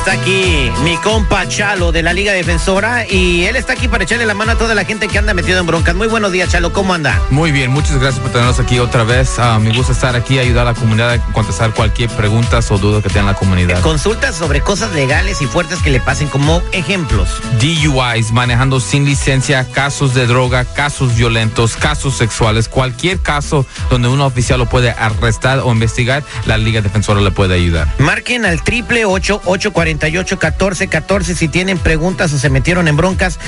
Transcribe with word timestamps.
Está 0.00 0.12
aquí 0.12 0.72
mi 0.82 0.96
compa 0.96 1.46
Chalo 1.46 1.92
de 1.92 2.02
la 2.02 2.14
Liga 2.14 2.32
Defensora 2.32 3.06
y 3.06 3.44
él 3.44 3.54
está 3.54 3.74
aquí 3.74 3.86
para 3.86 4.04
echarle 4.04 4.24
la 4.24 4.32
mano 4.32 4.52
a 4.52 4.54
toda 4.54 4.74
la 4.74 4.86
gente 4.86 5.08
que 5.08 5.18
anda 5.18 5.34
metido 5.34 5.60
en 5.60 5.66
broncas. 5.66 5.94
Muy 5.94 6.08
buenos 6.08 6.32
días, 6.32 6.48
Chalo, 6.48 6.72
¿cómo 6.72 6.94
anda? 6.94 7.20
Muy 7.28 7.52
bien, 7.52 7.70
muchas 7.70 7.98
gracias 8.00 8.18
por 8.18 8.32
tenernos 8.32 8.58
aquí 8.58 8.78
otra 8.78 9.04
vez. 9.04 9.38
Ah, 9.38 9.58
me 9.58 9.76
gusta 9.76 9.92
estar 9.92 10.16
aquí, 10.16 10.38
ayudar 10.38 10.66
a 10.66 10.72
la 10.72 10.74
comunidad 10.74 11.12
a 11.12 11.22
contestar 11.32 11.74
cualquier 11.74 12.08
pregunta 12.08 12.60
o 12.70 12.78
duda 12.78 13.02
que 13.02 13.10
tenga 13.10 13.32
la 13.32 13.34
comunidad. 13.34 13.82
Consultas 13.82 14.36
sobre 14.36 14.62
cosas 14.62 14.90
legales 14.92 15.42
y 15.42 15.46
fuertes 15.46 15.80
que 15.80 15.90
le 15.90 16.00
pasen 16.00 16.28
como 16.28 16.62
ejemplos. 16.72 17.28
DUIs, 17.60 18.32
manejando 18.32 18.80
sin 18.80 19.04
licencia, 19.04 19.70
casos 19.70 20.14
de 20.14 20.26
droga, 20.26 20.64
casos 20.64 21.14
violentos, 21.14 21.76
casos 21.76 22.16
sexuales, 22.16 22.70
cualquier 22.70 23.20
caso 23.20 23.66
donde 23.90 24.08
un 24.08 24.22
oficial 24.22 24.60
lo 24.60 24.66
puede 24.66 24.92
arrestar 24.92 25.58
o 25.58 25.70
investigar, 25.70 26.24
la 26.46 26.56
Liga 26.56 26.80
Defensora 26.80 27.20
le 27.20 27.32
puede 27.32 27.54
ayudar. 27.54 27.86
Marquen 27.98 28.46
al 28.46 28.62
triple 28.62 29.04
ocho 29.04 29.42
ocho 29.44 29.74
cuarenta 29.74 29.89
y 29.90 30.16
ocho 30.16 30.38
catorce 30.38 30.88
catorce 30.88 31.34
si 31.34 31.48
tienen 31.48 31.78
preguntas 31.78 32.32
o 32.32 32.38
se 32.38 32.50
metieron 32.50 32.88
en 32.88 32.96
broncas. 32.96 33.38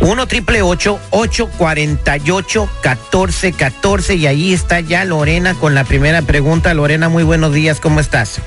1 0.00 0.26
triple 0.26 0.62
ocho 0.62 0.98
ocho 1.10 1.48
cuarenta 1.58 2.16
y 2.16 2.30
ocho 2.30 2.68
catorce 2.82 3.52
catorce 3.52 4.14
y 4.14 4.26
ahí 4.26 4.52
está 4.52 4.80
ya 4.80 5.04
Lorena 5.04 5.54
con 5.54 5.74
la 5.74 5.84
primera 5.84 6.22
pregunta. 6.22 6.72
Lorena, 6.74 7.08
muy 7.08 7.22
buenos 7.22 7.52
días, 7.52 7.80
¿cómo 7.80 8.00
estás? 8.00 8.40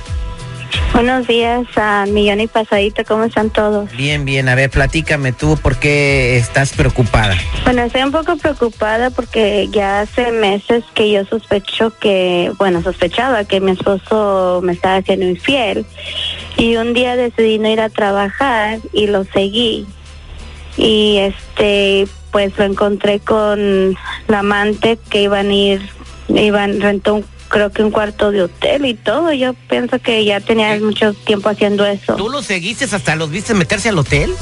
Buenos 0.92 1.28
días 1.28 1.66
a 1.76 2.06
Millón 2.08 2.40
y 2.40 2.48
Pasadito, 2.48 3.04
¿cómo 3.04 3.24
están 3.24 3.50
todos? 3.50 3.92
Bien, 3.92 4.26
bien, 4.26 4.48
a 4.48 4.56
ver, 4.56 4.70
platícame 4.70 5.32
tú 5.32 5.58
por 5.58 5.78
qué 5.78 6.38
estás 6.38 6.74
preocupada. 6.74 7.36
Bueno, 7.64 7.84
estoy 7.84 8.04
un 8.04 8.12
poco 8.12 8.36
preocupada 8.38 9.10
porque 9.10 9.70
ya 9.72 10.02
hace 10.02 10.32
meses 10.32 10.84
que 10.94 11.12
yo 11.12 11.26
sospecho 11.26 11.92
que, 12.00 12.52
bueno, 12.58 12.82
sospechaba 12.84 13.44
que 13.44 13.60
mi 13.60 13.72
esposo 13.72 14.62
me 14.64 14.74
estaba 14.74 14.98
haciendo 14.98 15.28
infiel 15.28 15.86
y 16.58 16.76
un 16.78 16.94
día 16.94 17.16
decidí 17.16 17.60
no 17.60 17.70
ir 17.70 17.82
a 17.82 17.90
trabajar 17.90 18.80
y 18.92 19.08
lo 19.08 19.24
seguí 19.26 19.86
y 20.78 21.18
este, 21.18 22.08
pues 22.32 22.58
lo 22.58 22.66
encontré 22.66 23.20
con 23.20 23.96
la 24.28 24.40
amante 24.40 24.98
que 25.10 25.24
iban 25.24 25.50
a 25.50 25.54
ir, 25.54 25.90
iban, 26.30 26.82
rentó 26.82 27.16
un 27.16 27.26
creo 27.54 27.72
que 27.72 27.84
un 27.84 27.92
cuarto 27.92 28.32
de 28.32 28.42
hotel 28.42 28.84
y 28.86 28.96
todo. 28.96 29.32
Yo 29.32 29.54
pienso 29.54 30.00
que 30.00 30.26
ya 30.26 30.40
tenía 30.40 30.76
mucho 30.80 31.14
tiempo 31.14 31.50
haciendo 31.50 31.86
eso. 31.86 32.16
¿Tú 32.16 32.28
los 32.28 32.46
seguiste 32.46 32.86
hasta 32.86 33.16
los 33.16 33.30
viste 33.30 33.54
meterse 33.54 33.90
al 33.90 34.00
hotel? 34.00 34.34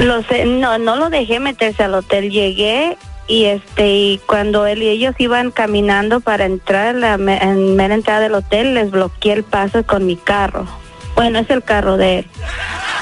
Lo 0.00 0.22
sé, 0.22 0.46
no, 0.46 0.78
no 0.78 0.96
lo 0.96 1.10
dejé 1.10 1.40
meterse 1.40 1.82
al 1.82 1.92
hotel. 1.92 2.30
Llegué 2.30 2.96
y 3.26 3.44
este 3.44 3.88
y 3.88 4.20
cuando 4.24 4.66
él 4.66 4.82
y 4.82 4.88
ellos 4.88 5.14
iban 5.18 5.50
caminando 5.50 6.20
para 6.20 6.46
entrar 6.46 6.94
la 6.94 7.14
en 7.16 7.76
mera 7.76 7.94
entrada 7.94 8.20
del 8.20 8.34
hotel 8.34 8.72
les 8.72 8.90
bloqueé 8.90 9.34
el 9.34 9.44
paso 9.44 9.84
con 9.84 10.06
mi 10.06 10.16
carro. 10.16 10.66
Bueno, 11.18 11.40
es 11.40 11.50
el 11.50 11.64
carro 11.64 11.96
de 11.96 12.20
él. 12.20 12.26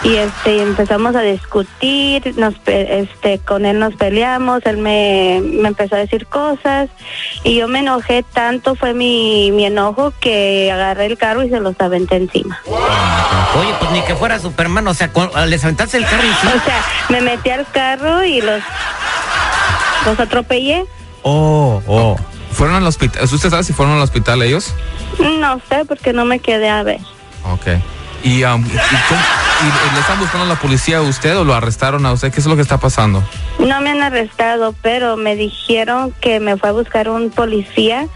Y 0.03 0.17
este 0.17 0.63
empezamos 0.63 1.15
a 1.15 1.21
discutir 1.21 2.33
nos 2.39 2.55
este 2.65 3.39
con 3.41 3.67
él 3.67 3.79
nos 3.79 3.95
peleamos 3.95 4.65
él 4.65 4.79
me, 4.79 5.43
me, 5.43 5.69
empezó 5.69 5.97
a 5.97 5.99
decir 5.99 6.27
cosas 6.27 6.89
y 7.45 7.57
yo 7.57 7.69
me 7.69 7.81
enojé 7.81 8.23
tanto 8.23 8.75
fue 8.75 8.95
mi, 8.95 9.51
mi 9.53 9.67
enojo 9.67 10.15
que 10.19 10.73
agarré 10.73 11.07
el 11.07 11.19
carro 11.19 11.43
y 11.43 11.51
se 11.51 11.61
los 11.61 11.79
aventé 11.79 12.17
encima. 12.17 12.59
Oye 12.65 13.75
pues 13.79 13.91
ni 13.91 14.01
que 14.03 14.15
fuera 14.15 14.39
Superman 14.39 14.89
o 14.89 14.95
sea 14.95 15.11
les 15.47 15.63
aventaste 15.65 15.99
el 15.99 16.07
carro 16.07 16.23
encima 16.23 16.55
o 16.55 16.65
sea 16.65 16.85
me 17.11 17.21
metí 17.21 17.51
al 17.51 17.67
carro 17.71 18.25
y 18.25 18.41
los 18.41 18.63
los 20.07 20.19
atropellé. 20.19 20.87
Oh 21.23 21.83
oh. 21.87 22.17
Fueron 22.51 22.77
al 22.77 22.87
hospital 22.87 23.25
usted 23.25 23.51
sabe 23.51 23.63
si 23.63 23.75
fueron 23.75 23.97
al 23.97 24.03
hospital 24.03 24.41
ellos 24.41 24.73
no 25.19 25.61
sé 25.69 25.85
porque 25.85 26.15
no 26.15 26.25
me 26.25 26.39
quedé 26.39 26.71
a 26.71 26.83
ver 26.83 27.01
okay 28.27 28.41
y, 28.41 28.45
um, 28.45 28.65
y, 28.65 29.46
y, 29.63 29.95
le 29.95 30.01
están 30.01 30.19
buscando 30.19 30.45
a 30.45 30.49
la 30.49 30.61
policía 30.61 30.99
a 30.99 31.03
usted 31.03 31.39
o 31.39 31.45
lo 31.45 31.55
arrestaron 31.55 32.05
a 32.07 32.13
usted? 32.13 32.33
¿Qué 32.33 32.41
es 32.41 32.47
lo 32.47 32.57
que 32.57 32.63
está 32.63 32.79
pasando? 32.79 33.23
No 33.59 33.81
me 33.81 33.91
han 33.91 34.03
arrestado, 34.03 34.75
pero 34.83 35.17
me 35.17 35.35
dijeron 35.35 36.13
que 36.21 36.41
me 36.41 36.57
fue 36.57 36.69
a 36.69 36.73
buscar 36.73 37.09
un 37.09 37.31
policía 37.31 38.07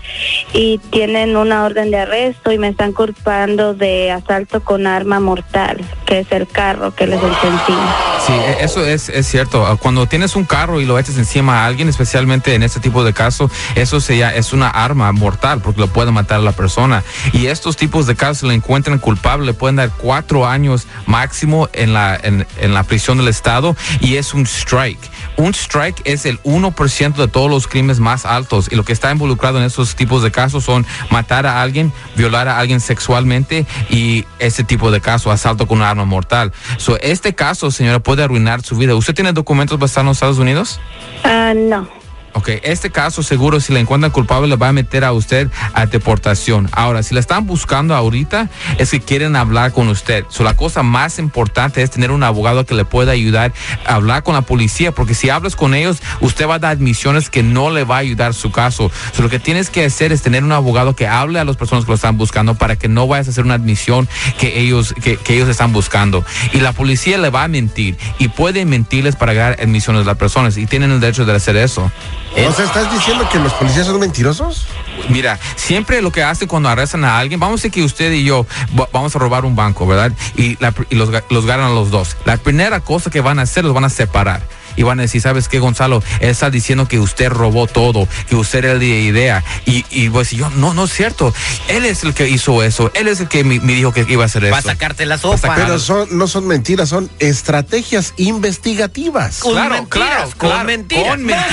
y 0.52 0.78
tienen 0.90 1.36
una 1.36 1.64
orden 1.64 1.90
de 1.90 1.98
arresto 1.98 2.52
y 2.52 2.58
me 2.58 2.68
están 2.68 2.92
culpando 2.92 3.74
de 3.74 4.10
asalto 4.10 4.62
con 4.62 4.86
arma 4.86 5.18
mortal, 5.20 5.80
que 6.06 6.20
es 6.20 6.32
el 6.32 6.46
carro 6.46 6.94
que 6.94 7.06
les 7.06 7.20
encima. 7.22 7.96
Sí, 8.26 8.34
eso 8.60 8.84
es, 8.84 9.08
es 9.08 9.26
cierto. 9.26 9.78
Cuando 9.80 10.06
tienes 10.06 10.36
un 10.36 10.44
carro 10.44 10.80
y 10.80 10.84
lo 10.84 10.98
echas 10.98 11.16
encima 11.16 11.62
a 11.62 11.66
alguien, 11.66 11.88
especialmente 11.88 12.54
en 12.54 12.62
este 12.62 12.80
tipo 12.80 13.02
de 13.02 13.14
casos, 13.14 13.50
eso 13.74 14.00
se 14.00 14.20
es 14.20 14.52
una 14.52 14.68
arma 14.68 15.10
mortal 15.12 15.60
porque 15.62 15.80
lo 15.80 15.86
puede 15.86 16.10
matar 16.10 16.40
a 16.40 16.42
la 16.42 16.52
persona. 16.52 17.02
Y 17.32 17.46
estos 17.46 17.76
tipos 17.76 18.06
de 18.06 18.14
casos, 18.14 18.48
le 18.48 18.54
encuentran 18.54 18.98
culpable, 18.98 19.46
le 19.46 19.54
pueden 19.54 19.76
dar 19.76 19.90
cuatro 19.96 20.46
años 20.46 20.86
máximo 21.06 21.29
en 21.72 21.92
la, 21.92 22.18
en, 22.22 22.74
la 22.74 22.82
prisión 22.82 23.18
del 23.18 23.28
Estado 23.28 23.76
y 24.00 24.16
es 24.16 24.34
un 24.34 24.42
strike. 24.46 25.00
Un 25.36 25.52
strike 25.54 26.02
es 26.04 26.26
el 26.26 26.42
1% 26.42 27.14
de 27.14 27.28
todos 27.28 27.50
los 27.50 27.66
crímenes 27.66 28.00
más 28.00 28.24
altos 28.24 28.68
y 28.70 28.76
lo 28.76 28.84
que 28.84 28.92
está 28.92 29.10
involucrado 29.10 29.58
en 29.58 29.64
estos 29.64 29.94
tipos 29.94 30.22
de 30.22 30.30
casos 30.30 30.64
son 30.64 30.86
matar 31.10 31.46
a 31.46 31.62
alguien, 31.62 31.92
violar 32.16 32.48
a 32.48 32.58
alguien 32.58 32.80
sexualmente 32.80 33.66
y 33.88 34.24
ese 34.38 34.64
tipo 34.64 34.90
de 34.90 35.00
caso, 35.00 35.30
asalto 35.30 35.66
con 35.66 35.78
un 35.78 35.84
arma 35.84 36.04
mortal. 36.04 36.52
So, 36.76 36.98
este 37.00 37.34
caso, 37.34 37.70
señora, 37.70 38.00
puede 38.00 38.22
arruinar 38.22 38.62
su 38.62 38.76
vida. 38.76 38.94
¿Usted 38.94 39.14
tiene 39.14 39.32
documentos 39.32 39.80
estar 39.82 40.04
en 40.04 40.10
Estados 40.10 40.38
Unidos? 40.38 40.80
Uh, 41.24 41.54
no. 41.54 42.00
Ok, 42.32 42.48
este 42.62 42.91
caso 42.91 43.24
seguro 43.24 43.58
si 43.58 43.72
le 43.72 43.80
encuentran 43.80 44.12
culpable 44.12 44.48
le 44.48 44.56
va 44.56 44.68
a 44.68 44.72
meter 44.72 45.04
a 45.04 45.12
usted 45.12 45.48
a 45.74 45.86
deportación. 45.86 46.68
Ahora, 46.72 47.02
si 47.02 47.12
la 47.12 47.20
están 47.20 47.46
buscando 47.46 47.94
ahorita 47.94 48.48
es 48.78 48.92
que 48.92 49.00
quieren 49.00 49.34
hablar 49.34 49.72
con 49.72 49.88
usted. 49.88 50.24
So, 50.28 50.44
la 50.44 50.54
cosa 50.54 50.84
más 50.84 51.19
importante 51.19 51.82
es 51.82 51.90
tener 51.90 52.12
un 52.12 52.22
abogado 52.22 52.64
que 52.64 52.74
le 52.74 52.84
pueda 52.84 53.12
ayudar 53.12 53.52
a 53.84 53.94
hablar 53.94 54.22
con 54.22 54.34
la 54.34 54.42
policía, 54.42 54.92
porque 54.92 55.14
si 55.14 55.28
hablas 55.28 55.56
con 55.56 55.74
ellos, 55.74 56.00
usted 56.20 56.48
va 56.48 56.54
a 56.54 56.58
dar 56.60 56.72
admisiones 56.72 57.30
que 57.30 57.42
no 57.42 57.70
le 57.70 57.82
va 57.84 57.96
a 57.96 58.00
ayudar 58.00 58.32
su 58.32 58.52
caso. 58.52 58.92
So, 59.12 59.22
lo 59.22 59.28
que 59.28 59.40
tienes 59.40 59.69
que 59.69 59.84
hacer 59.84 60.12
es 60.12 60.22
tener 60.22 60.44
un 60.44 60.52
abogado 60.52 60.94
que 60.94 61.08
hable 61.08 61.40
a 61.40 61.44
las 61.44 61.56
personas 61.56 61.84
que 61.84 61.90
lo 61.90 61.96
están 61.96 62.16
buscando 62.16 62.54
para 62.54 62.76
que 62.76 62.88
no 62.88 63.08
vayas 63.08 63.26
a 63.26 63.30
hacer 63.30 63.44
una 63.44 63.54
admisión 63.54 64.08
que 64.38 64.60
ellos, 64.60 64.94
que, 65.02 65.19
ellos 65.28 65.48
están 65.48 65.72
buscando. 65.72 66.24
Y 66.52 66.60
la 66.60 66.72
policía 66.72 67.19
le 67.19 67.30
va 67.30 67.44
a 67.44 67.48
mentir 67.48 67.96
y 68.19 68.28
puede 68.28 68.64
mentirles 68.64 69.16
para 69.16 69.32
ganar 69.32 69.58
admisiones 69.60 70.02
de 70.02 70.06
las 70.06 70.16
personas 70.16 70.56
y 70.56 70.66
tienen 70.66 70.92
el 70.92 71.00
derecho 71.00 71.24
de 71.24 71.34
hacer 71.34 71.56
eso. 71.56 71.90
O 72.32 72.52
sea, 72.52 72.64
¿estás 72.64 72.92
diciendo 72.92 73.28
que 73.30 73.38
los 73.38 73.52
policías 73.54 73.86
son 73.86 73.98
mentirosos? 73.98 74.66
Mira, 75.08 75.38
siempre 75.56 76.00
lo 76.00 76.12
que 76.12 76.22
hacen 76.22 76.48
cuando 76.48 76.68
arrestan 76.68 77.04
a 77.04 77.18
alguien, 77.18 77.41
vamos 77.41 77.54
a 77.54 77.56
decir 77.58 77.70
que 77.70 77.82
usted 77.82 78.12
y 78.12 78.24
yo 78.24 78.46
vamos 78.92 79.14
a 79.14 79.18
robar 79.18 79.44
un 79.44 79.56
banco, 79.56 79.86
¿verdad? 79.86 80.12
Y, 80.36 80.56
la, 80.60 80.72
y 80.88 80.94
los, 80.94 81.10
los 81.28 81.46
ganan 81.46 81.74
los 81.74 81.90
dos. 81.90 82.16
La 82.24 82.36
primera 82.36 82.80
cosa 82.80 83.10
que 83.10 83.20
van 83.20 83.38
a 83.38 83.42
hacer, 83.42 83.64
los 83.64 83.74
van 83.74 83.84
a 83.84 83.90
separar 83.90 84.42
y 84.76 84.82
van 84.82 84.98
a 84.98 85.03
decir, 85.03 85.20
¿sabes 85.20 85.48
qué, 85.48 85.58
Gonzalo? 85.58 86.03
Él 86.20 86.31
está 86.31 86.50
diciendo 86.50 86.86
que 86.88 86.98
usted 86.98 87.28
robó 87.31 87.66
todo, 87.66 88.06
que 88.28 88.36
usted 88.36 88.60
era 88.60 88.72
el 88.72 88.81
de 88.81 88.86
idea. 88.86 89.44
Y, 89.66 89.84
y 89.91 90.08
voy 90.08 90.19
a 90.20 90.22
decir, 90.22 90.38
yo, 90.41 90.50
no, 90.50 90.75
no 90.75 90.84
es 90.84 90.92
cierto. 90.92 91.32
Él 91.69 91.84
es 91.84 92.03
el 92.04 92.14
que 92.14 92.28
hizo 92.28 92.62
eso. 92.62 92.90
Él 92.94 93.08
es 93.08 93.20
el 93.20 93.28
que 93.28 93.44
me, 93.44 93.61
me 93.61 93.75
dijo 93.75 93.93
que 93.93 94.05
iba 94.08 94.22
a 94.22 94.26
hacer 94.26 94.44
eso. 94.44 94.52
Va 94.52 94.58
a 94.58 94.62
sacarte 94.62 95.06
la 95.06 95.19
sopa. 95.19 95.55
Pero 95.55 95.78
son, 95.78 96.08
no 96.17 96.26
son 96.26 96.46
mentiras, 96.46 96.88
son 96.88 97.11
estrategias 97.19 98.14
investigativas. 98.17 99.38
Con 99.40 99.52
claro, 99.52 99.75
mentiras, 99.75 100.08
claro, 100.08 100.31
con 100.38 100.50
claro, 100.50 100.64
mentiras. 100.67 101.08
Con 101.08 101.25
mentiras. 101.25 101.49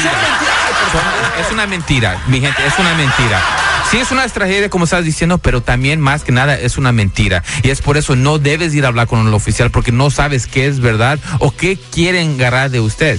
Son- 0.92 1.46
es 1.46 1.52
una 1.52 1.68
mentira, 1.68 2.24
mi 2.28 2.40
gente, 2.40 2.66
es 2.66 2.74
una 2.80 2.94
mentira. 2.96 3.42
Sí 3.89 4.00
es 4.00 4.12
una 4.12 4.28
tragedia, 4.28 4.69
como 4.69 4.84
estás 4.84 5.06
diciendo, 5.06 5.38
pero 5.38 5.62
también 5.62 6.01
más 6.01 6.25
que 6.25 6.34
nada 6.34 6.60
es 6.60 6.78
una 6.78 6.92
mentira. 6.92 7.42
Y 7.63 7.69
es 7.69 7.81
por 7.81 7.95
eso 7.95 8.18
no 8.18 8.38
debes 8.38 8.75
ir 8.75 8.84
a 8.84 8.89
hablar 8.89 9.07
con 9.07 9.25
el 9.25 9.34
oficial 9.34 9.72
porque 9.72 9.94
no 9.94 10.10
sabes 10.10 10.45
qué 10.45 10.68
es 10.68 10.81
verdad 10.81 11.19
o 11.39 11.51
qué 11.51 11.78
quieren 11.78 12.34
agarrar 12.34 12.69
de 12.69 12.81
usted. 12.81 13.18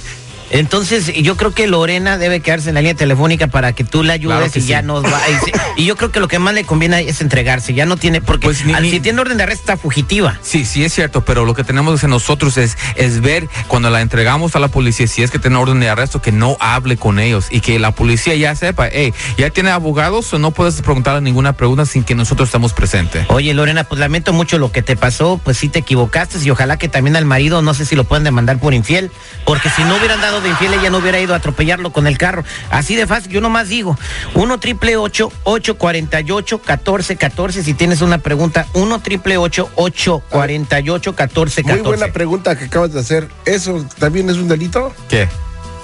Entonces, 0.51 1.13
yo 1.21 1.37
creo 1.37 1.51
que 1.53 1.67
Lorena 1.67 2.17
debe 2.17 2.39
quedarse 2.41 2.69
en 2.69 2.75
la 2.75 2.81
línea 2.81 2.95
telefónica 2.95 3.47
para 3.47 3.73
que 3.73 3.83
tú 3.83 4.03
la 4.03 4.13
ayudes 4.13 4.37
Claro 4.37 4.51
y 4.55 4.61
sí. 4.61 4.67
ya 4.67 4.81
nos 4.81 5.03
va. 5.03 5.19
Y, 5.75 5.85
yo 5.85 5.95
creo 5.95 6.11
que 6.11 6.19
lo 6.19 6.27
que 6.27 6.39
más 6.39 6.53
le 6.53 6.65
conviene 6.65 6.99
es 7.07 7.21
entregarse. 7.21 7.73
Ya 7.73 7.85
no 7.85 7.95
tiene, 7.95 8.19
porque 8.21 8.45
Pues 8.47 8.65
ni- 8.65 8.73
al- 8.73 8.83
ni- 8.83 8.91
si 8.91 8.99
tiene 8.99 9.21
orden 9.21 9.37
de 9.37 9.43
arresto 9.43 9.61
está 9.61 9.77
fugitiva. 9.77 10.37
Sí, 10.41 10.65
sí 10.65 10.83
es 10.83 10.93
cierto, 10.93 11.23
pero 11.23 11.45
lo 11.45 11.53
que 11.53 11.63
tenemos 11.63 12.01
que 12.01 12.07
nosotros 12.07 12.57
es, 12.57 12.77
es 12.95 13.21
ver 13.21 13.47
cuando 13.67 13.89
la 13.89 14.01
entregamos 14.01 14.55
a 14.55 14.59
la 14.59 14.67
policía, 14.67 15.07
si 15.07 15.23
es 15.23 15.31
que 15.31 15.39
tiene 15.39 15.55
orden 15.57 15.79
de 15.79 15.87
arresto, 15.89 16.21
que 16.21 16.31
no 16.31 16.57
hable 16.59 16.97
con 16.97 17.19
ellos 17.19 17.45
y 17.49 17.61
que 17.61 17.79
la 17.79 17.91
policía 17.91 18.35
ya 18.35 18.55
sepa, 18.55 18.89
hey, 18.91 19.13
ya 19.37 19.49
tiene 19.51 19.69
abogados 19.69 20.33
o 20.33 20.39
no 20.39 20.51
puedes 20.51 20.81
preguntarle 20.81 21.21
ninguna 21.21 21.53
pregunta 21.53 21.85
sin 21.85 22.03
que 22.03 22.15
nosotros 22.15 22.49
estemos 22.49 22.73
presentes. 22.73 23.25
Oye, 23.29 23.53
Lorena, 23.53 23.83
pues 23.85 23.99
lamento 23.99 24.33
mucho 24.33 24.57
lo 24.57 24.71
que 24.71 24.81
te 24.81 24.95
pasó, 24.97 25.39
pues 25.43 25.57
sí 25.57 25.69
te 25.69 25.79
equivocaste 25.79 26.37
y 26.43 26.49
ojalá 26.49 26.77
que 26.77 26.89
también 26.89 27.15
al 27.15 27.25
marido, 27.25 27.61
no 27.61 27.73
sé 27.73 27.85
si 27.85 27.95
lo 27.95 28.03
pueden 28.03 28.23
demandar 28.25 28.59
por 28.59 28.73
infiel, 28.73 29.11
porque 29.45 29.69
si 29.69 29.83
no 29.83 29.95
hubieran 29.95 30.19
dado 30.19 30.38
de 30.41 30.49
infiel, 30.49 30.73
ella 30.73 30.89
no 30.89 30.97
hubiera 30.99 31.19
ido 31.19 31.33
a 31.33 31.37
atropellarlo 31.37 31.91
con 31.91 32.07
el 32.07 32.17
carro. 32.17 32.43
Así 32.69 32.95
de 32.95 33.07
fácil, 33.07 33.31
yo 33.31 33.41
nomás 33.41 33.69
digo, 33.69 33.97
1 34.35 34.59
triple 34.59 34.97
848 34.97 36.57
1414 36.57 37.63
si 37.63 37.73
tienes 37.73 38.01
una 38.01 38.17
pregunta, 38.19 38.67
1 38.73 38.99
triple 39.01 39.37
848 39.37 40.23
1414 40.31 41.63
Muy 41.63 41.81
buena 41.81 42.11
pregunta 42.11 42.57
que 42.57 42.65
acabas 42.65 42.93
de 42.93 42.99
hacer. 42.99 43.27
¿Eso 43.45 43.85
también 43.97 44.29
es 44.29 44.37
un 44.37 44.47
delito? 44.47 44.93
¿Qué? 45.09 45.27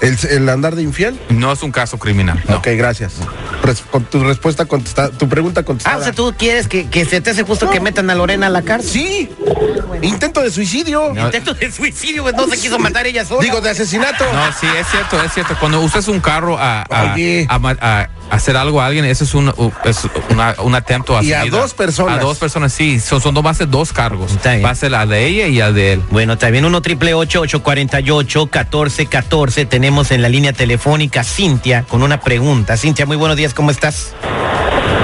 ¿El, 0.05 0.17
el 0.29 0.49
andar 0.49 0.75
de 0.75 0.81
infiel? 0.83 1.19
No 1.29 1.51
es 1.51 1.61
un 1.63 1.71
caso 1.71 1.97
criminal. 1.97 2.41
no. 2.47 2.57
Ok, 2.57 2.67
gracias. 2.77 3.13
Res- 3.63 3.81
con 3.89 4.03
tu 4.05 4.23
respuesta 4.23 4.65
contestada, 4.65 5.09
tu 5.09 5.27
pregunta 5.27 5.61
Ah, 5.61 5.65
contestada. 5.65 5.97
o 5.97 6.03
sea, 6.03 6.13
tú 6.13 6.33
quieres 6.37 6.67
que, 6.67 6.87
que 6.89 7.05
se 7.05 7.21
te 7.21 7.31
hace 7.31 7.43
justo 7.43 7.69
que 7.69 7.79
metan 7.79 8.09
a 8.09 8.15
Lorena 8.15 8.47
a 8.47 8.49
la 8.49 8.61
cárcel. 8.61 8.91
Sí. 8.91 9.29
Intento 10.01 10.41
de 10.41 10.51
suicidio. 10.51 11.11
No. 11.13 11.25
Intento 11.25 11.53
de 11.53 11.71
suicidio, 11.71 12.23
pues 12.23 12.35
no 12.35 12.47
se 12.47 12.57
quiso 12.59 12.77
matar 12.79 13.07
ella 13.07 13.25
sola. 13.25 13.41
Digo, 13.41 13.61
de 13.61 13.69
asesinato. 13.71 14.23
No, 14.31 14.45
sí, 14.59 14.67
es 14.79 14.87
cierto, 14.87 15.21
es 15.23 15.33
cierto. 15.33 15.55
Cuando 15.59 15.81
usas 15.81 16.07
un 16.07 16.19
carro 16.19 16.57
a, 16.59 16.81
a, 16.83 17.13
Oye. 17.13 17.45
a 17.49 17.57
ma- 17.59 17.77
a 17.79 18.07
hacer 18.29 18.57
algo 18.57 18.81
a 18.81 18.87
alguien, 18.87 19.05
eso 19.05 19.23
es 19.23 19.33
un, 19.33 19.53
es 19.85 20.07
una- 20.29 20.55
un 20.63 20.75
atento 20.75 21.17
a 21.17 21.23
Y 21.23 21.29
su 21.29 21.35
a 21.35 21.45
dos 21.45 21.73
personas. 21.73 22.17
A 22.19 22.21
dos 22.21 22.37
personas, 22.37 22.73
sí. 22.73 22.99
Son, 22.99 23.21
son 23.21 23.33
dos, 23.33 23.45
va 23.45 23.51
a 23.51 23.53
ser 23.53 23.69
dos 23.69 23.93
cargos. 23.93 24.31
Va 24.63 24.69
a 24.69 24.75
ser 24.75 24.91
la 24.91 25.05
de 25.05 25.25
ella 25.27 25.47
y 25.47 25.55
la 25.57 25.71
de 25.71 25.93
él. 25.93 26.03
Bueno, 26.11 26.37
también 26.37 26.65
1 26.65 26.81
triple 26.81 27.13
848 27.13 28.39
1414 28.45 29.65
Tenemos 29.65 30.11
en 30.11 30.21
la 30.21 30.29
línea 30.29 30.53
telefónica 30.53 31.23
Cintia 31.23 31.83
con 31.83 32.03
una 32.03 32.19
pregunta. 32.21 32.77
Cintia, 32.77 33.05
muy 33.05 33.17
buenos 33.17 33.37
días, 33.37 33.53
¿cómo 33.53 33.71
estás? 33.71 34.13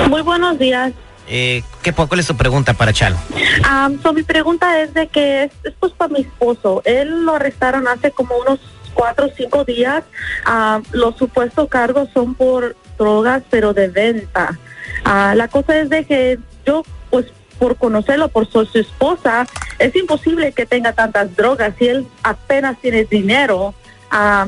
Muy 0.09 0.21
buenos 0.21 0.57
días. 0.59 0.91
Eh, 1.27 1.63
¿qué, 1.81 1.93
¿Cuál 1.93 2.19
es 2.19 2.27
tu 2.27 2.35
pregunta 2.35 2.73
para 2.73 2.91
Chalo? 2.91 3.15
Ah, 3.63 3.89
so, 4.03 4.11
mi 4.11 4.23
pregunta 4.23 4.81
es 4.81 4.93
de 4.93 5.07
que 5.07 5.43
es, 5.45 5.51
es 5.63 5.73
pues 5.79 5.93
para 5.93 6.11
mi 6.11 6.21
esposo. 6.21 6.81
Él 6.83 7.23
lo 7.25 7.35
arrestaron 7.35 7.87
hace 7.87 8.11
como 8.11 8.35
unos 8.37 8.59
cuatro 8.93 9.27
o 9.27 9.29
cinco 9.37 9.63
días. 9.63 10.03
Ah, 10.45 10.81
los 10.91 11.15
supuestos 11.17 11.69
cargos 11.69 12.09
son 12.13 12.33
por 12.35 12.75
drogas, 13.01 13.41
pero 13.49 13.73
de 13.73 13.87
venta. 13.87 14.59
Ah, 15.03 15.33
la 15.35 15.47
cosa 15.47 15.79
es 15.79 15.89
de 15.89 16.05
que 16.05 16.37
yo, 16.65 16.83
pues 17.09 17.25
por 17.57 17.75
conocerlo, 17.75 18.29
por 18.29 18.47
su, 18.47 18.63
su 18.65 18.77
esposa, 18.77 19.47
es 19.79 19.95
imposible 19.95 20.51
que 20.51 20.67
tenga 20.67 20.93
tantas 20.93 21.35
drogas 21.35 21.73
si 21.79 21.87
él 21.87 22.07
apenas 22.21 22.79
tiene 22.79 23.05
dinero. 23.05 23.73
Ah, 24.11 24.47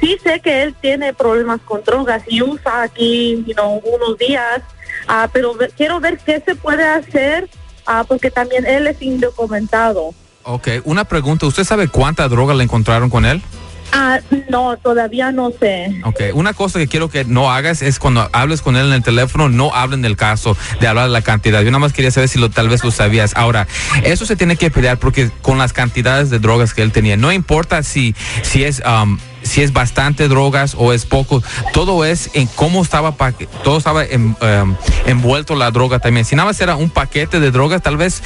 sí 0.00 0.18
sé 0.22 0.40
que 0.40 0.62
él 0.62 0.74
tiene 0.80 1.14
problemas 1.14 1.60
con 1.60 1.82
drogas 1.84 2.24
y 2.26 2.42
usa 2.42 2.82
aquí, 2.82 3.44
you 3.46 3.54
unos 3.62 4.18
días, 4.18 4.62
ah, 5.06 5.28
pero 5.32 5.56
quiero 5.76 6.00
ver 6.00 6.18
qué 6.18 6.42
se 6.44 6.56
puede 6.56 6.84
hacer 6.84 7.48
porque 8.08 8.30
también 8.30 8.64
él 8.64 8.86
es 8.86 9.00
indocumentado. 9.02 10.14
Ok, 10.44 10.68
una 10.84 11.04
pregunta. 11.04 11.46
¿Usted 11.46 11.64
sabe 11.64 11.88
cuánta 11.88 12.28
droga 12.28 12.54
le 12.54 12.64
encontraron 12.64 13.10
con 13.10 13.24
él? 13.26 13.42
Ah, 13.92 14.20
no, 14.48 14.76
todavía 14.78 15.32
no 15.32 15.50
sé. 15.50 16.00
Ok, 16.04 16.20
una 16.34 16.54
cosa 16.54 16.78
que 16.78 16.88
quiero 16.88 17.10
que 17.10 17.24
no 17.24 17.52
hagas 17.52 17.82
es 17.82 17.98
cuando 17.98 18.28
hables 18.32 18.62
con 18.62 18.76
él 18.76 18.86
en 18.86 18.92
el 18.94 19.02
teléfono, 19.02 19.48
no 19.48 19.74
hablen 19.74 20.02
del 20.02 20.16
caso, 20.16 20.56
de 20.80 20.88
hablar 20.88 21.04
de 21.04 21.10
la 21.12 21.22
cantidad. 21.22 21.60
Yo 21.60 21.70
nada 21.70 21.80
más 21.80 21.92
quería 21.92 22.10
saber 22.10 22.28
si 22.28 22.38
lo, 22.38 22.50
tal 22.50 22.68
vez 22.68 22.82
lo 22.84 22.90
sabías. 22.90 23.32
Ahora, 23.36 23.66
eso 24.02 24.24
se 24.24 24.34
tiene 24.34 24.56
que 24.56 24.70
pelear 24.70 24.98
porque 24.98 25.30
con 25.42 25.58
las 25.58 25.72
cantidades 25.72 26.30
de 26.30 26.38
drogas 26.38 26.72
que 26.74 26.82
él 26.82 26.90
tenía, 26.90 27.16
no 27.16 27.32
importa 27.32 27.82
si, 27.82 28.14
si 28.42 28.64
es... 28.64 28.82
um, 28.86 29.18
si 29.42 29.62
es 29.62 29.72
bastante 29.72 30.28
drogas 30.28 30.74
o 30.78 30.92
es 30.92 31.06
poco, 31.06 31.42
todo 31.72 32.04
es 32.04 32.30
en 32.34 32.46
cómo 32.48 32.82
estaba, 32.82 33.12
pa- 33.16 33.32
todo 33.64 33.78
estaba 33.78 34.04
en, 34.04 34.36
um, 34.40 34.76
envuelto 35.06 35.54
la 35.54 35.70
droga 35.70 35.98
también. 35.98 36.24
Si 36.24 36.36
nada 36.36 36.48
más 36.48 36.60
era 36.60 36.76
un 36.76 36.90
paquete 36.90 37.40
de 37.40 37.50
drogas, 37.50 37.82
tal 37.82 37.96
vez 37.96 38.22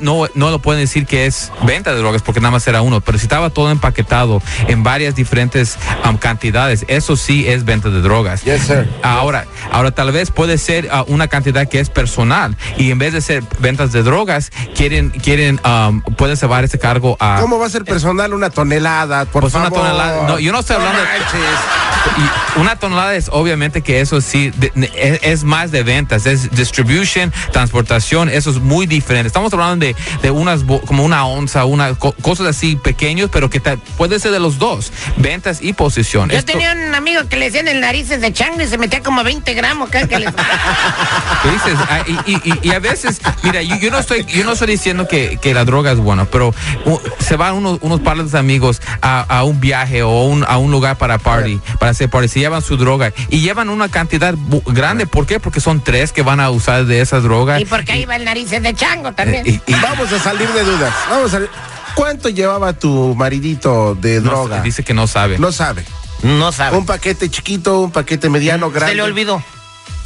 no, 0.00 0.26
no, 0.34 0.50
lo 0.50 0.58
pueden 0.60 0.80
decir 0.82 1.06
que 1.06 1.26
es 1.26 1.52
venta 1.62 1.92
de 1.92 1.98
drogas 1.98 2.22
porque 2.22 2.40
nada 2.40 2.52
más 2.52 2.66
era 2.66 2.82
uno, 2.82 3.00
pero 3.00 3.18
si 3.18 3.24
estaba 3.24 3.50
todo 3.50 3.70
empaquetado 3.70 4.42
en 4.68 4.82
varias 4.82 5.14
diferentes 5.14 5.76
um, 6.08 6.16
cantidades, 6.16 6.84
eso 6.88 7.16
sí 7.16 7.46
es 7.48 7.64
venta 7.64 7.90
de 7.90 8.00
drogas. 8.00 8.42
Yes, 8.44 8.62
sir. 8.62 8.88
Ahora, 9.02 9.46
ahora 9.72 9.90
tal 9.90 10.12
vez 10.12 10.30
puede 10.30 10.58
ser 10.58 10.88
ah, 10.90 11.04
una 11.08 11.28
cantidad 11.28 11.68
que 11.68 11.80
es 11.80 11.90
personal 11.90 12.56
y 12.78 12.90
en 12.90 12.98
vez 12.98 13.12
de 13.12 13.20
ser 13.20 13.42
ventas 13.58 13.92
de 13.92 14.02
drogas, 14.02 14.50
quieren, 14.74 15.10
quieren, 15.10 15.60
um, 15.64 16.00
pueden 16.02 16.36
llevar 16.36 16.64
ese 16.64 16.78
cargo 16.78 17.16
a 17.20 17.38
¿Cómo 17.40 17.58
va 17.58 17.66
a 17.66 17.70
ser 17.70 17.84
personal 17.84 18.32
una 18.32 18.50
tonelada? 18.50 19.24
Por 19.26 19.42
pues 19.42 19.54
una 19.54 19.64
favor. 19.64 19.80
tonelada. 19.80 20.26
No, 20.28 20.38
yo 20.38 20.52
no 20.54 20.60
estoy 20.60 20.76
hablando 20.76 21.00
de- 21.00 21.93
y 22.16 22.60
una 22.60 22.76
tonelada 22.76 23.14
es 23.14 23.28
obviamente 23.32 23.82
que 23.82 24.00
eso 24.00 24.20
sí 24.20 24.50
de- 24.56 24.72
de- 24.74 24.92
es, 24.96 25.18
es 25.22 25.44
más 25.44 25.70
de 25.70 25.82
ventas, 25.82 26.26
es 26.26 26.50
distribution, 26.50 27.32
transportación, 27.52 28.28
eso 28.28 28.50
es 28.50 28.60
muy 28.60 28.86
diferente. 28.86 29.26
Estamos 29.28 29.52
hablando 29.52 29.84
de, 29.86 29.96
de 30.22 30.30
unas 30.30 30.62
como 30.86 31.04
una 31.04 31.26
onza, 31.26 31.64
una 31.64 31.94
co- 31.94 32.14
cosas 32.22 32.46
así 32.48 32.76
pequeños, 32.76 33.30
pero 33.32 33.50
que 33.50 33.60
puede 33.96 34.18
ser 34.20 34.32
de 34.32 34.40
los 34.40 34.58
dos, 34.58 34.92
ventas 35.16 35.58
y 35.62 35.72
posición. 35.72 36.28
Yo 36.30 36.38
Esto- 36.38 36.52
tenía 36.52 36.72
un 36.72 36.94
amigo 36.94 37.22
que 37.28 37.36
le 37.36 37.46
decían 37.46 37.68
el 37.68 37.80
narices 37.80 38.20
de 38.20 38.32
chango 38.32 38.60
y 38.62 38.66
se 38.66 38.78
metía 38.78 39.02
como 39.02 39.22
20 39.24 39.54
gramos 39.54 39.88
que 39.90 40.04
le... 40.06 40.26
¿Qué 41.42 41.50
dices? 41.50 41.74
Ah, 41.88 42.02
y, 42.06 42.32
y- 42.32 42.58
y- 42.62 42.70
a 42.72 42.78
veces, 42.78 43.20
mira, 43.42 43.62
yo, 43.62 43.76
yo 43.76 43.90
no 43.90 43.98
estoy, 43.98 44.24
yo 44.26 44.44
no 44.44 44.52
estoy 44.52 44.68
diciendo 44.68 45.06
que, 45.08 45.38
que 45.40 45.54
la 45.54 45.64
droga 45.64 45.92
es 45.92 45.98
buena, 45.98 46.24
pero 46.24 46.54
uh, 46.84 46.98
se 47.18 47.36
van 47.36 47.54
unos, 47.54 47.78
unos 47.82 48.00
pares 48.00 48.32
de 48.32 48.38
amigos 48.38 48.80
a, 49.00 49.20
a 49.22 49.44
un 49.44 49.60
viaje 49.60 50.02
o 50.02 50.24
un- 50.24 50.44
a 50.46 50.58
un 50.58 50.70
lugar 50.70 50.96
para 50.96 51.18
party, 51.18 51.60
para 51.78 51.93
se 51.94 52.08
llevan 52.40 52.62
su 52.62 52.76
droga 52.76 53.12
y 53.30 53.40
llevan 53.40 53.68
una 53.68 53.88
cantidad 53.88 54.34
grande. 54.66 55.06
¿Por 55.06 55.26
qué? 55.26 55.40
Porque 55.40 55.60
son 55.60 55.82
tres 55.82 56.12
que 56.12 56.22
van 56.22 56.40
a 56.40 56.50
usar 56.50 56.84
de 56.86 57.00
esa 57.00 57.20
droga. 57.20 57.60
y 57.60 57.64
porque 57.64 57.92
ahí 57.92 58.04
va 58.04 58.16
el 58.16 58.24
narices 58.24 58.62
de 58.62 58.74
chango 58.74 59.12
también. 59.12 59.46
Y- 59.46 59.60
y- 59.66 59.74
Vamos 59.82 60.12
a 60.12 60.18
salir 60.18 60.48
de 60.48 60.64
dudas. 60.64 60.92
Vamos 61.10 61.28
a 61.28 61.30
salir. 61.32 61.50
¿Cuánto 61.94 62.28
llevaba 62.28 62.72
tu 62.72 63.14
maridito 63.14 63.94
de 63.94 64.20
no, 64.20 64.30
droga? 64.30 64.60
dice 64.62 64.82
que 64.82 64.94
no 64.94 65.06
sabe. 65.06 65.38
No 65.38 65.52
sabe. 65.52 65.84
no 66.22 66.50
sabe. 66.52 66.76
Un 66.76 66.86
paquete 66.86 67.28
chiquito, 67.30 67.80
un 67.82 67.90
paquete 67.92 68.28
mediano, 68.28 68.70
grande. 68.70 68.92
Se 68.92 68.96
le 68.96 69.02
olvidó. 69.02 69.42